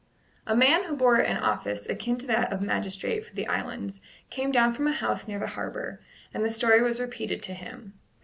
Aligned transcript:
A 0.47 0.55
man 0.55 0.85
who 0.85 0.95
bore 0.95 1.17
an 1.17 1.37
office 1.37 1.85
akin 1.87 2.17
to 2.17 2.25
that 2.25 2.51
of 2.51 2.59
magistrate 2.59 3.23
for 3.23 3.35
the 3.35 3.45
islands 3.45 4.01
came 4.31 4.51
down 4.51 4.73
from 4.73 4.87
a 4.87 4.93
house 4.93 5.27
near 5.27 5.37
the 5.37 5.45
harbour, 5.53 6.01
and 6.33 6.43
the 6.43 6.49
story 6.49 6.81
was 6.81 6.99
repeated 6.99 7.43
to 7.43 7.53
him. 7.53 7.93